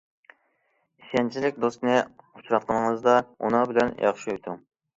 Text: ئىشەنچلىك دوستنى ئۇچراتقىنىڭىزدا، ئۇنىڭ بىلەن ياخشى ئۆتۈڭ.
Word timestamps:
ئىشەنچلىك 1.01 1.59
دوستنى 1.67 1.99
ئۇچراتقىنىڭىزدا، 1.99 3.17
ئۇنىڭ 3.31 3.71
بىلەن 3.73 3.97
ياخشى 4.09 4.37
ئۆتۈڭ. 4.39 4.63